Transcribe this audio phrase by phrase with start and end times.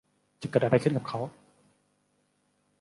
[0.41, 1.19] จะเกิดอะไรขึ้นกับเค้า